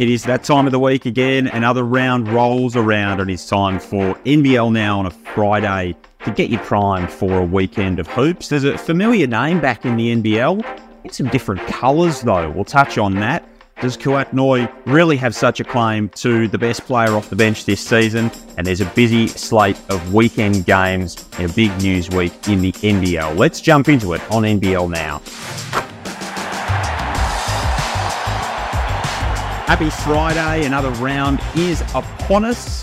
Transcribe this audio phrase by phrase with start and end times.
[0.00, 1.46] It is that time of the week again.
[1.48, 6.48] Another round rolls around, and it's time for NBL now on a Friday to get
[6.48, 8.48] you primed for a weekend of hoops.
[8.48, 10.64] There's a familiar name back in the NBL.
[11.04, 12.48] In some different colours, though.
[12.48, 13.46] We'll touch on that.
[13.82, 17.66] Does Kouat Noi really have such a claim to the best player off the bench
[17.66, 18.30] this season?
[18.56, 22.72] And there's a busy slate of weekend games and a big news week in the
[22.72, 23.36] NBL.
[23.36, 25.89] Let's jump into it on NBL now.
[29.70, 30.66] Happy Friday.
[30.66, 32.82] Another round is upon us.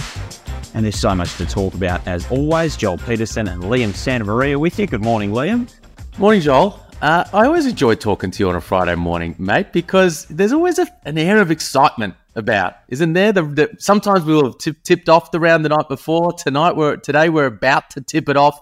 [0.73, 2.77] And there's so much to talk about as always.
[2.77, 4.88] Joel Peterson and Liam Santamaria with you.
[4.88, 5.70] Good morning, Liam.
[6.17, 6.79] Morning, Joel.
[7.02, 10.79] Uh, I always enjoy talking to you on a Friday morning, mate, because there's always
[10.79, 13.34] a, an air of excitement about, isn't there?
[13.34, 16.31] The, the, sometimes we will have tip, tipped off the round the night before.
[16.31, 18.57] Tonight, we're today we're about to tip it off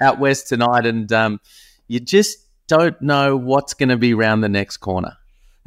[0.00, 1.40] out west tonight, and um,
[1.86, 5.16] you just don't know what's going to be around the next corner.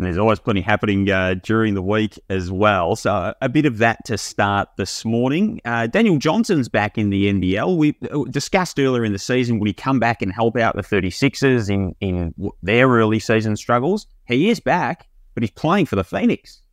[0.01, 2.95] And there's always plenty happening uh, during the week as well.
[2.95, 5.61] So a bit of that to start this morning.
[5.63, 7.77] Uh, Daniel Johnson's back in the NBL.
[7.77, 10.81] We uh, discussed earlier in the season, would he come back and help out the
[10.81, 14.07] 36ers in, in their early season struggles?
[14.25, 16.63] He is back, but he's playing for the Phoenix.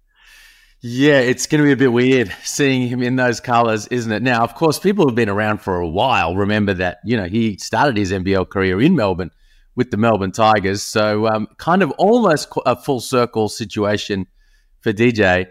[0.81, 4.23] Yeah, it's going to be a bit weird seeing him in those colours, isn't it?
[4.23, 6.35] Now, of course, people have been around for a while.
[6.35, 9.33] Remember that, you know, he started his NBL career in Melbourne
[9.79, 10.83] with the Melbourne Tigers.
[10.83, 14.27] So, um, kind of almost a full circle situation
[14.81, 15.47] for DJ.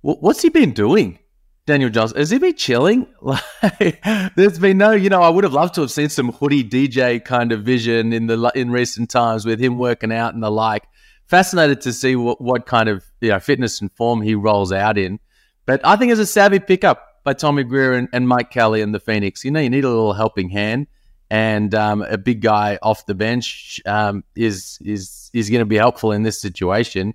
[0.00, 1.18] What's he been doing,
[1.66, 2.16] Daniel Johnson?
[2.16, 3.06] Has he been chilling?
[3.62, 4.02] Like,
[4.36, 7.22] there's been no, you know, I would have loved to have seen some hoodie DJ
[7.22, 10.84] kind of vision in the in recent times with him working out and the like.
[11.26, 14.96] Fascinated to see what, what kind of you know, fitness and form he rolls out
[14.96, 15.18] in.
[15.66, 18.94] But I think it's a savvy pickup by Tommy Greer and, and Mike Kelly and
[18.94, 19.44] the Phoenix.
[19.44, 20.86] You know, you need a little helping hand
[21.30, 25.76] and um, a big guy off the bench um, is is is going to be
[25.76, 27.14] helpful in this situation,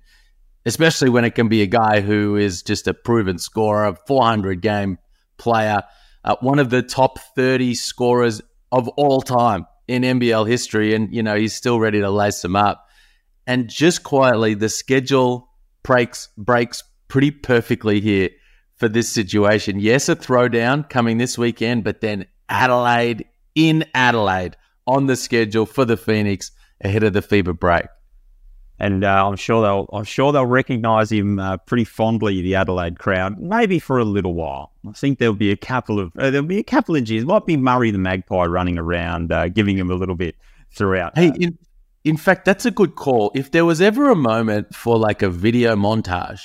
[0.64, 4.98] especially when it can be a guy who is just a proven scorer, 400 game
[5.36, 5.82] player,
[6.24, 8.40] uh, one of the top 30 scorers
[8.70, 12.56] of all time in NBL history, and you know he's still ready to lace them
[12.56, 12.88] up.
[13.46, 15.48] And just quietly, the schedule
[15.82, 18.30] breaks breaks pretty perfectly here
[18.76, 19.80] for this situation.
[19.80, 24.56] Yes, a throwdown coming this weekend, but then Adelaide in Adelaide
[24.86, 26.50] on the schedule for the Phoenix
[26.80, 27.86] ahead of the FIBA break.
[28.78, 32.98] And uh, I'm sure they'll I'm sure they'll recognise him uh, pretty fondly, the Adelaide
[32.98, 34.72] crowd, maybe for a little while.
[34.86, 37.24] I think there'll be a couple of uh, there'll be a couple of years.
[37.24, 40.34] Might be Murray the Magpie running around, uh, giving him a little bit
[40.72, 41.16] throughout.
[41.16, 41.56] Hey, in,
[42.02, 43.30] in fact, that's a good call.
[43.36, 46.40] If there was ever a moment for like a video montage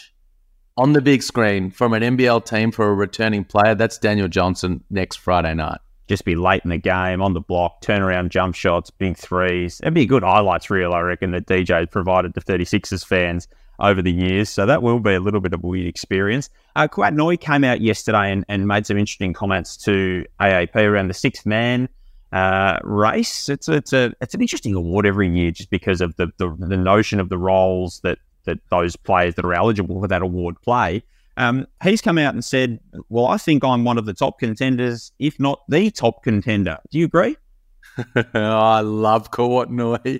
[0.77, 4.83] on the big screen from an NBL team for a returning player, that's Daniel Johnson
[4.91, 8.89] next Friday night just be late in the game, on the block, turnaround jump shots,
[8.89, 9.79] big threes.
[9.81, 13.47] It'd be a good highlights reel, I reckon, that DJ provided to 36ers fans
[13.79, 14.49] over the years.
[14.49, 16.49] So that will be a little bit of a weird experience.
[16.75, 21.09] Uh, Kouat Noi came out yesterday and, and made some interesting comments to AAP around
[21.09, 21.87] the sixth man
[22.31, 23.47] uh, race.
[23.47, 26.53] It's a, it's a it's an interesting award every year just because of the, the,
[26.57, 30.59] the notion of the roles that that those players that are eligible for that award
[30.63, 31.03] play.
[31.39, 35.13] Um, he's come out and said, Well, I think I'm one of the top contenders,
[35.19, 36.77] if not the top contender.
[36.91, 37.37] Do you agree?
[38.33, 40.19] I love Kouat Noi.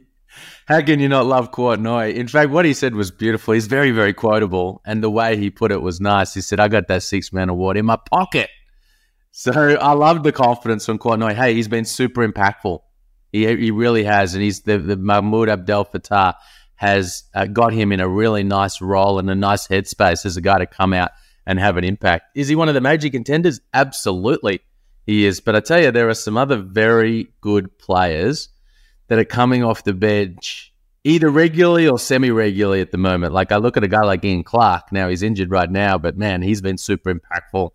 [0.65, 2.11] How can you not love Kouat Noi?
[2.11, 3.53] In fact, what he said was beautiful.
[3.53, 4.81] He's very, very quotable.
[4.85, 6.33] And the way he put it was nice.
[6.33, 8.49] He said, I got that six man award in my pocket.
[9.31, 11.33] So I love the confidence from Kouat Noi.
[11.33, 12.79] Hey, he's been super impactful.
[13.33, 14.35] He, he really has.
[14.35, 16.35] And he's the, the Mahmoud Abdel Fattah
[16.79, 20.41] has uh, got him in a really nice role and a nice headspace as a
[20.41, 21.11] guy to come out
[21.45, 22.37] and have an impact.
[22.37, 23.59] Is he one of the major contenders?
[23.73, 24.61] Absolutely,
[25.05, 25.41] he is.
[25.41, 28.47] But I tell you, there are some other very good players
[29.09, 30.73] that are coming off the bench
[31.03, 33.33] either regularly or semi regularly at the moment.
[33.33, 34.93] Like I look at a guy like Ian Clark.
[34.93, 37.71] Now he's injured right now, but man, he's been super impactful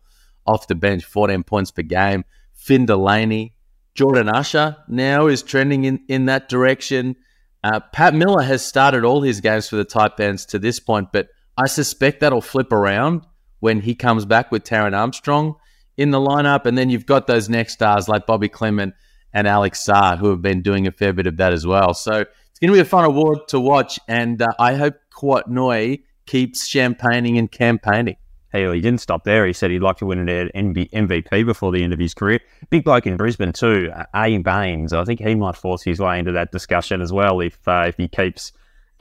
[0.47, 2.25] off the bench, 14 points per game.
[2.55, 3.53] Finn Delaney,
[3.95, 7.17] Jordan Usher now is trending in, in that direction.
[7.65, 11.29] Uh, Pat Miller has started all his games for the Taipans to this point, but
[11.57, 13.27] I suspect that'll flip around
[13.61, 15.55] when he comes back with Taran Armstrong
[15.97, 16.67] in the lineup.
[16.67, 18.93] And then you've got those next stars like Bobi Klintman
[19.33, 21.95] and Alex Sarr, who have been doing a fair bit of that as well.
[21.95, 23.99] So it's going to be a fun award to watch.
[24.09, 28.17] And uh, I hope Kouat Noi keeps champagning and campaigning.
[28.55, 29.45] Hey, he didn't stop there.
[29.45, 32.39] He said he'd like to win an MVP before the end of his career.
[32.71, 34.39] Big bloke in Brisbane too, uh, A.
[34.39, 34.93] Baynes.
[34.93, 37.97] I think he might force his way into that discussion as well if uh, if
[37.97, 38.53] he keeps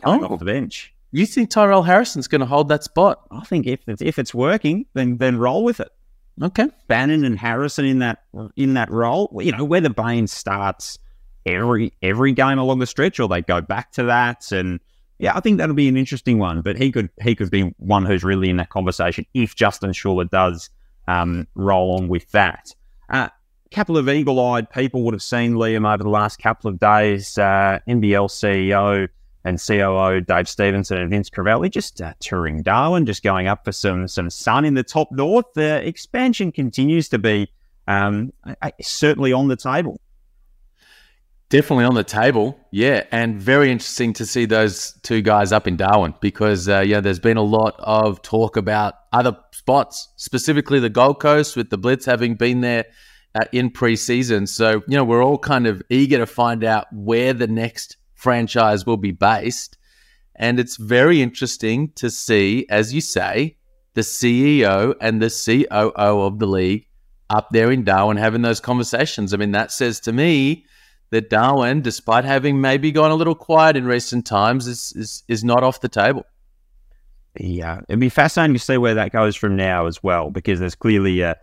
[0.02, 0.34] coming oh.
[0.34, 0.92] off the bench.
[1.12, 3.28] You think Tyrell Harrison's going to hold that spot?
[3.30, 5.92] I think if it's, if it's working, then then roll with it.
[6.42, 8.24] Okay, Bannon and Harrison in that
[8.56, 9.40] in that role.
[9.40, 10.98] You know, whether Baynes starts
[11.46, 14.80] every every game along the stretch, or they go back to that and
[15.24, 16.62] yeah, I think that'll be an interesting one.
[16.62, 20.30] But he could he could be one who's really in that conversation if Justin Schueller
[20.30, 20.70] does
[21.08, 22.76] um, roll on with that.
[23.10, 23.30] A uh,
[23.72, 27.38] couple of eagle-eyed people would have seen Liam over the last couple of days.
[27.38, 29.08] Uh, NBL CEO
[29.46, 33.72] and COO Dave Stevenson and Vince Crivelli just uh, touring Darwin, just going up for
[33.72, 35.46] some some sun in the top north.
[35.56, 37.50] The expansion continues to be
[37.88, 38.34] um,
[38.82, 40.02] certainly on the table.
[41.54, 45.78] Definitely on the table, yeah, and very interesting to see those two guys up in
[45.78, 50.90] Darwin because uh, yeah, there's been a lot of talk about other spots, specifically the
[50.90, 52.86] Gold Coast, with the Blitz having been there
[53.36, 54.48] uh, in preseason.
[54.50, 58.88] So you know, we're all kind of eager to find out where the next franchise
[58.88, 59.78] will be based.
[60.36, 63.58] And it's very interesting to see, as you say,
[63.94, 66.88] the CEO and the COO of the league
[67.30, 69.36] up there in Darwin having those conversations.
[69.36, 70.66] I mean, that says to me
[71.14, 75.44] that Darwin, despite having maybe gone a little quiet in recent times, is is, is
[75.44, 76.26] not off the table.
[77.40, 80.76] Yeah, it'd be fascinating to see where that goes from now as well, because there's
[80.76, 81.38] clearly a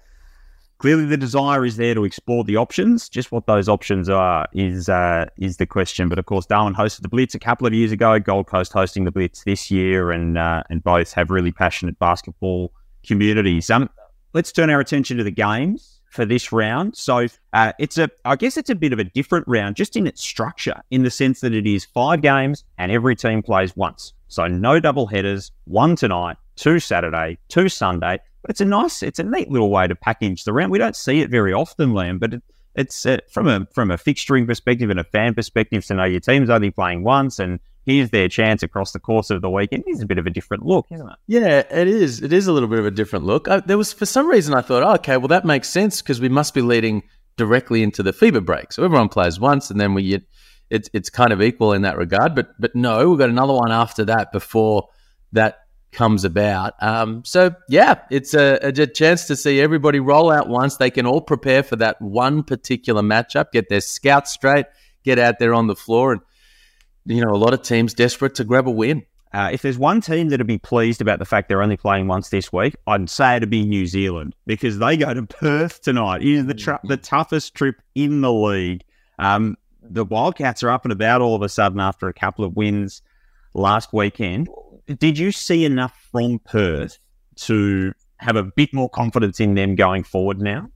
[0.79, 3.09] clearly the desire is there to explore the options.
[3.09, 6.09] Just what those options are is uh, is the question.
[6.09, 8.19] But of course, Darwin hosted the Blitz a couple of years ago.
[8.19, 12.73] Gold Coast hosting the Blitz this year, and uh, and both have really passionate basketball
[13.07, 13.71] communities.
[13.71, 13.89] Um,
[14.35, 16.97] let's turn our attention to the games for this round.
[16.97, 20.07] So uh, it's a, I guess it's a bit of a different round, just in
[20.07, 24.13] its structure, in the sense that it is five games and every team plays once.
[24.29, 29.19] So no double headers, one tonight, two Saturday, two Sunday, but it's a nice, it's
[29.19, 30.71] a neat little way to package the round.
[30.71, 32.43] We don't see it very often, Liam, but it,
[32.75, 36.21] it's uh, from a from a fixturing perspective and a fan perspective to know your
[36.21, 39.85] team's only playing once and here's their chance across the course of the weekend.
[39.87, 41.17] It's a bit of a different look, isn't it?
[41.27, 42.23] Yeah, it is.
[42.23, 43.49] It is a little bit of a different look.
[43.49, 46.21] I, there was for some reason I thought, oh, okay, well that makes sense because
[46.21, 47.03] we must be leading
[47.37, 50.23] directly into the FIBA break, so everyone plays once and then we get
[50.71, 52.35] it's it's kind of equal in that regard.
[52.35, 54.89] But but no, we've got another one after that before
[55.33, 55.59] that
[55.93, 56.75] comes about.
[56.81, 60.77] Um, so yeah, it's a, a, chance to see everybody roll out once.
[60.77, 64.67] They can all prepare for that one particular matchup, get their scouts straight,
[65.05, 66.21] get out there on the floor, and
[67.05, 69.05] you know a lot of teams desperate to grab a win.
[69.33, 72.31] Uh, if there's one team that'd be pleased about the fact they're only playing once
[72.31, 76.23] this week, I'd say it'd be New Zealand because they go to Perth tonight.
[76.23, 78.83] It is the tr- the toughest trip in the league.
[79.19, 82.57] Um, the Wildcats are up and about all of a sudden after a couple of
[82.57, 83.03] wins
[83.55, 84.49] last weekend
[84.99, 86.99] did you see enough from Perth
[87.37, 90.69] to have a bit more confidence in them going forward now?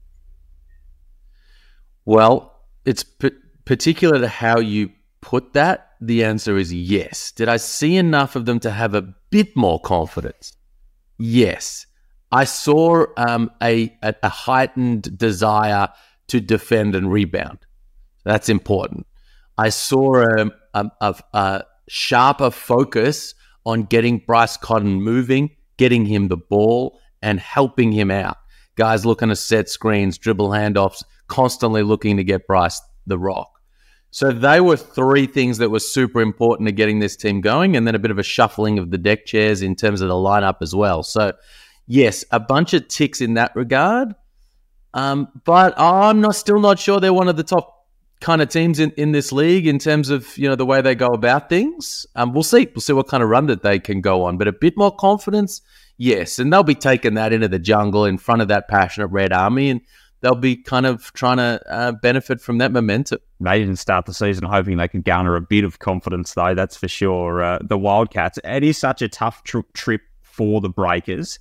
[2.05, 2.53] Well,
[2.85, 3.31] it's p-
[3.65, 4.91] particular to how you
[5.25, 5.89] put that.
[5.99, 7.31] The answer is yes.
[7.31, 9.01] Did I see enough of them to have a
[9.31, 10.55] bit more confidence?
[11.17, 11.87] Yes.
[12.31, 15.89] I saw um, a, a, heightened desire
[16.27, 17.57] to defend and rebound.
[18.23, 19.07] That's important.
[19.57, 23.33] I saw a, a, a, a sharper focus
[23.65, 28.37] on getting Bryce Cotton moving, getting him the ball, and helping him out.
[28.75, 33.54] Guys looking to set screens, dribble handoffs, constantly looking to get Bryce the rock.
[34.15, 37.85] So they were three things that were super important to getting this team going, and
[37.85, 40.61] then a bit of a shuffling of the deck chairs in terms of the lineup
[40.61, 41.03] as well.
[41.03, 41.33] So,
[41.85, 44.15] yes, a bunch of ticks in that regard.
[44.93, 47.87] Um, but I'm not still not sure they're one of the top
[48.21, 50.95] kind of teams in, in this league in terms of you know the way they
[50.95, 52.07] go about things.
[52.15, 52.69] Um, we'll see.
[52.73, 54.37] We'll see what kind of run that they can go on.
[54.37, 55.59] But a bit more confidence,
[55.97, 56.39] yes.
[56.39, 59.71] And they'll be taking that into the jungle in front of that passionate Red Army,
[59.71, 59.81] and
[60.25, 63.19] they'll be kind of trying to uh, benefit from that momentum.
[63.39, 66.55] They didn't start the season hoping they could garner a bit of confidence, though.
[66.55, 67.43] That's for sure.
[67.43, 68.39] Uh, the Wildcats.
[68.43, 71.37] It is such a tough tr- trip for the Breakers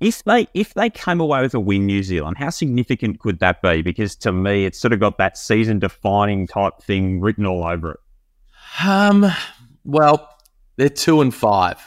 [0.00, 3.62] if they if they came away with a win, New Zealand, how significant could that
[3.62, 3.82] be?
[3.82, 7.92] Because to me, it's sort of got that season defining type thing written all over
[7.92, 8.00] it.
[8.86, 9.26] Um,
[9.84, 10.28] well,
[10.76, 11.80] they're two and five,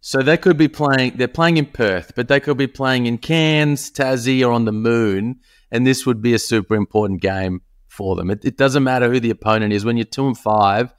[0.00, 1.14] so they could be playing.
[1.16, 4.72] They're playing in Perth, but they could be playing in Cairns, Tassie, or on the
[4.72, 5.40] Moon,
[5.70, 8.30] and this would be a super important game for them.
[8.30, 9.84] It, it doesn't matter who the opponent is.
[9.84, 10.94] When you're two and five,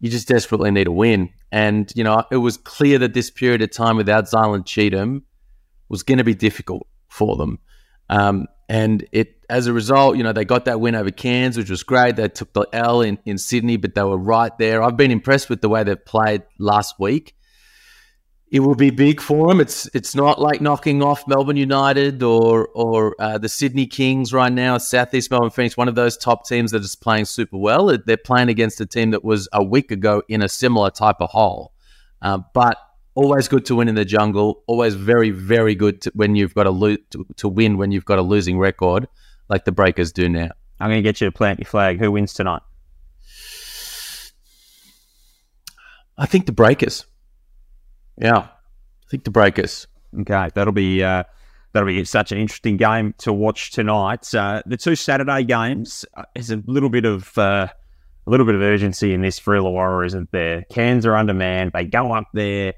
[0.00, 1.30] you just desperately need a win.
[1.52, 5.24] And you know, it was clear that this period of time without Zylan Cheatham
[5.88, 7.58] was going to be difficult for them.
[8.08, 11.68] Um, and it, as a result, you know, they got that win over Cairns, which
[11.68, 12.16] was great.
[12.16, 14.82] They took the L in, in Sydney, but they were right there.
[14.82, 17.34] I've been impressed with the way they've played last week.
[18.52, 19.60] It will be big for them.
[19.60, 24.52] It's it's not like knocking off Melbourne United or or uh, the Sydney Kings right
[24.52, 24.76] now.
[24.76, 27.96] Southeast Melbourne Phoenix, one of those top teams that is playing super well.
[28.04, 31.30] They're playing against a team that was a week ago in a similar type of
[31.30, 31.72] hole.
[32.20, 32.76] Uh, but
[33.14, 34.62] always good to win in the jungle.
[34.66, 38.04] Always very, very good to, when you've got a lo- to, to win when you've
[38.04, 39.08] got a losing record,
[39.48, 40.50] like the Breakers do now.
[40.78, 41.98] I'm going to get you to plant your flag.
[42.00, 42.60] Who wins tonight?
[46.18, 47.06] I think the Breakers.
[48.18, 48.48] Yeah, I
[49.10, 49.86] think the Breakers.
[50.20, 51.24] Okay, that'll be uh,
[51.72, 54.32] that'll be such an interesting game to watch tonight.
[54.34, 57.68] Uh, the two Saturday games uh, is a little bit of uh,
[58.26, 60.64] a little bit of urgency in this for Illawarra, isn't there?
[60.70, 61.72] Cairns are undermanned.
[61.72, 62.74] They go up there.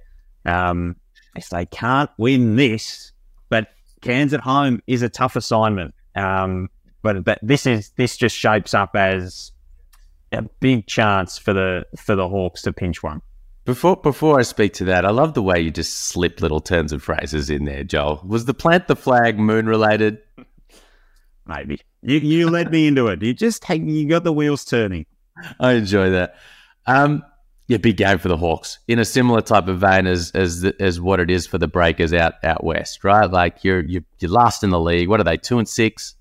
[0.46, 0.96] Um,
[1.36, 3.12] if they can't win this,
[3.48, 3.68] but
[4.02, 5.94] Cairns at home is a tough assignment.
[6.14, 6.68] Um,
[7.02, 9.52] but but this is this just shapes up as
[10.32, 13.20] a big chance for the for the Hawks to pinch one.
[13.64, 16.92] Before before I speak to that, I love the way you just slip little turns
[16.92, 18.22] and phrases in there, Joel.
[18.26, 20.18] Was the plant the flag moon related?
[21.46, 23.22] Maybe you you led me into it.
[23.22, 25.06] You just you got the wheels turning.
[25.58, 26.36] I enjoy that.
[26.86, 27.24] Um,
[27.66, 30.76] yeah, big game for the Hawks in a similar type of vein as as the,
[30.78, 33.30] as what it is for the Breakers out out west, right?
[33.30, 35.08] Like you're you're, you're last in the league.
[35.08, 35.38] What are they?
[35.38, 36.14] Two and six.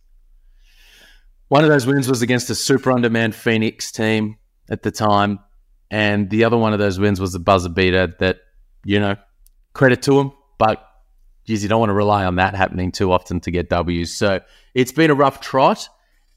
[1.50, 4.38] One of those wins was against a super undermanned Phoenix team
[4.70, 5.40] at the time.
[5.94, 8.40] And the other one of those wins was the buzzer beater that,
[8.84, 9.16] you know,
[9.74, 10.84] credit to him, but
[11.46, 14.12] geez, you don't want to rely on that happening too often to get W's.
[14.12, 14.40] So
[14.74, 15.88] it's been a rough trot,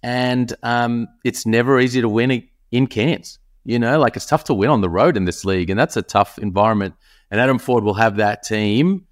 [0.03, 3.39] and um, it's never easy to win in Cairns.
[3.65, 5.97] You know, like it's tough to win on the road in this league, and that's
[5.97, 6.95] a tough environment.
[7.31, 9.07] And Adam Forde will have that team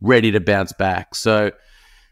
[0.00, 1.16] ready to bounce back.
[1.16, 1.50] So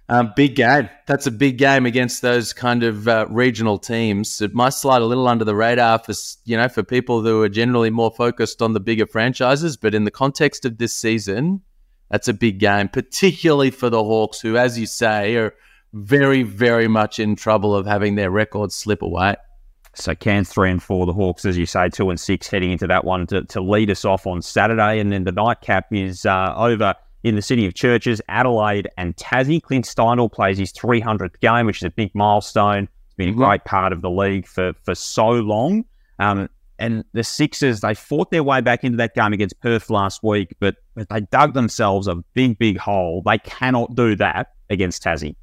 [0.09, 0.89] um, big game.
[1.07, 4.41] That's a big game against those kind of uh, regional teams.
[4.41, 6.13] It might slide a little under the radar for
[6.45, 10.05] you know for people who are generally more focused on the bigger franchises, but in
[10.05, 11.63] the context of this season,
[12.11, 15.55] that's a big game, particularly for the Hawks, who, as you say, are
[15.93, 19.37] very, very much in trouble of having their records slip away.
[19.95, 22.87] So Cairns three and four, the Hawks, as you say, two and six heading into
[22.87, 26.55] that one to, to lead us off on Saturday, and then the nightcap is uh,
[26.55, 29.63] over in the city of Churches, Adelaide, and Tassie.
[29.63, 32.85] Clint Steindl plays his 300th game, which is a big milestone.
[33.07, 35.85] It's been a great part of the league for, for so long.
[36.19, 40.23] Um, and the Sixers, they fought their way back into that game against Perth last
[40.23, 43.23] week, but, but they dug themselves a big, big hole.
[43.25, 45.37] They cannot do that against Tassie.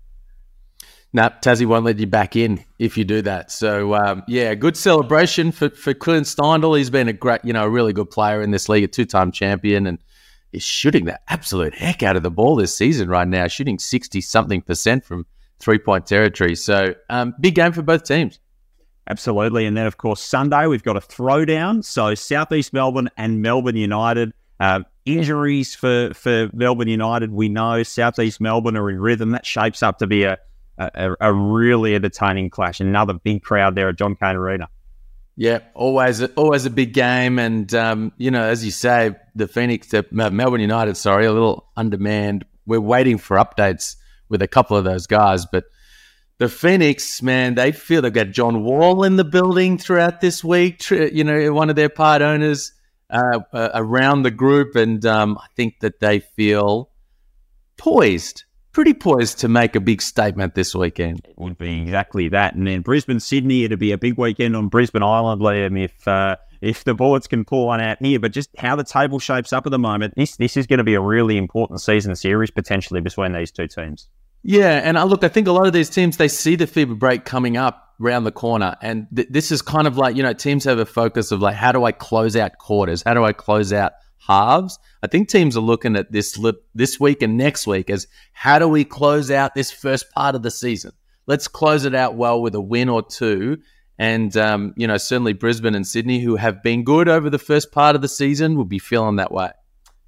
[1.15, 3.51] No, Tassie won't let you back in if you do that.
[3.51, 6.75] So um, yeah, good celebration for for Clint Steindl.
[6.75, 9.06] He's been a great, you know, a really good player in this league, a two
[9.06, 10.00] time champion, and
[10.53, 14.22] is shooting the absolute heck out of the ball this season right now, shooting 60
[14.22, 15.25] something percent from
[15.60, 16.55] three point territory.
[16.55, 18.39] So, um, big game for both teams.
[19.10, 19.65] Absolutely.
[19.65, 21.83] And then, of course, Sunday, we've got a throwdown.
[21.83, 24.33] So, Southeast Melbourne and Melbourne United.
[24.60, 29.31] Uh, injuries for, for Melbourne United, we know Southeast Melbourne are in rhythm.
[29.31, 30.38] That shapes up to be a,
[30.77, 32.79] a, a really entertaining clash.
[32.79, 34.69] Another big crowd there at John Cain Arena.
[35.36, 39.92] Yeah, always, always a big game, and um, you know, as you say, the Phoenix,
[40.12, 42.46] Melbourne United, sorry, a little undermanned.
[42.68, 43.96] We're waiting for updates
[44.30, 45.66] with a couple of those guys, but
[46.38, 50.88] the Phoenix, man, they feel they've got John Wall in the building throughout this week.
[50.92, 52.72] You know, one of their part owners
[53.10, 56.90] uh, uh, around the group, and um, I think that they feel
[57.78, 61.22] poised pretty poised to make a big statement this weekend.
[61.25, 62.56] It would be exactly that.
[62.56, 66.36] And then Brisbane, Sydney, it'd be a big weekend on Brisbane Island, Liam, if uh,
[66.60, 68.20] if the Bullets can pull one out here.
[68.20, 70.84] But just how the table shapes up at the moment, this this is going to
[70.84, 74.10] be a really important season series potentially between these two teams.
[74.44, 77.00] Yeah, and I look, I think a lot of these teams they see the FIBA
[77.00, 80.34] break coming up around the corner, and th- this is kind of like you know
[80.34, 83.32] teams have a focus of like how do I close out quarters, how do I
[83.32, 83.94] close out
[84.27, 84.80] halves.
[85.01, 86.39] I think teams are looking at this
[86.74, 90.44] this week and next week as how do we close out this first part of
[90.44, 90.92] the season?
[91.25, 93.60] Let's close it out well with a win or two.
[94.00, 97.72] And um, you know, certainly Brisbane and Sydney, who have been good over the first
[97.72, 99.51] part of the season, will be feeling that way.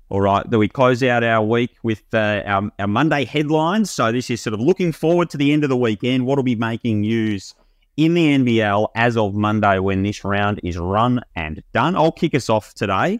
[0.09, 3.89] All right, then we close out our week with uh, our, our Monday headlines.
[3.89, 6.25] So this is sort of looking forward to the end of the weekend.
[6.25, 7.55] What will be making news
[7.97, 11.95] in the NBL as of Monday when this round is run and done?
[11.95, 13.19] I'll kick us off today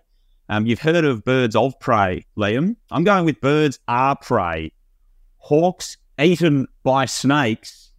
[0.50, 2.76] um, you've heard of birds of prey, Liam.
[2.92, 4.72] I'm going with birds are prey.
[5.38, 7.92] Hawks eaten by snakes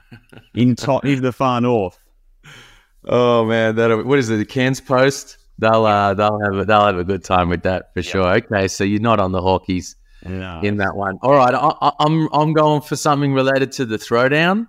[0.54, 1.98] in, to- in the far north.
[3.04, 4.36] Oh man, that what is it?
[4.36, 5.38] The Cairns Post.
[5.58, 8.12] They'll uh, they'll have a, they'll have a good time with that for yep.
[8.12, 8.36] sure.
[8.36, 10.60] Okay, so you're not on the Hawkies no.
[10.62, 11.18] in that one.
[11.22, 14.68] All right, I, I'm I'm going for something related to the throwdown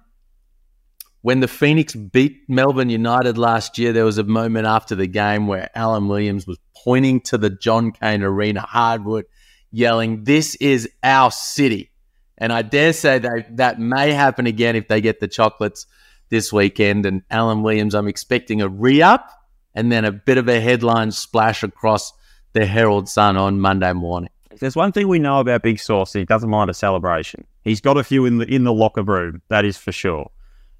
[1.23, 5.47] when the Phoenix beat Melbourne United last year, there was a moment after the game
[5.47, 9.25] where Alan Williams was pointing to the John Cain Arena hardwood,
[9.71, 11.91] yelling, This is our city.
[12.37, 15.87] And I dare say that that may happen again if they get the chocolates
[16.27, 17.05] this weekend.
[17.05, 19.29] And Alan Williams, I'm expecting a re up
[19.73, 22.11] and then a bit of a headline splash across
[22.51, 24.29] the Herald Sun on Monday morning.
[24.51, 27.47] If there's one thing we know about Big Sauce, he doesn't mind a celebration.
[27.61, 30.29] He's got a few in the in the locker room, that is for sure.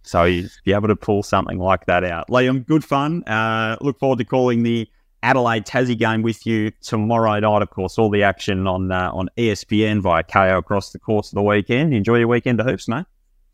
[0.03, 2.27] So you be able to pull something like that out.
[2.27, 3.24] Liam, good fun.
[3.24, 4.88] Uh, look forward to calling the
[5.24, 7.62] Adelaide Tassie game with you tomorrow night.
[7.62, 11.36] Of course, all the action on uh, on ESPN via Kayo across the course of
[11.36, 11.93] the weekend.
[11.93, 13.05] Enjoy your weekend of hoops, mate.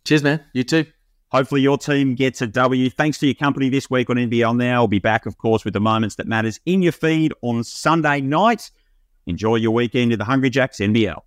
[0.04, 0.44] Cheers, man.
[0.54, 0.86] You too.
[1.32, 2.90] Hopefully, your team gets a W.
[2.90, 4.82] Thanks for your company this week on NBL Now.
[4.82, 8.20] I'll be back, of course, with the moments that matters in your feed on Sunday
[8.20, 8.72] night.
[9.28, 11.22] Enjoy your weekend in the Hungry Jacks NBL.